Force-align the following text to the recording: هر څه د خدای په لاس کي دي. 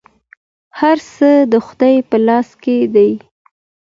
هر 0.79 0.97
څه 1.13 1.29
د 1.51 1.53
خدای 1.67 1.95
په 2.09 2.17
لاس 2.27 2.49
کي 2.63 2.77
دي. 2.93 3.11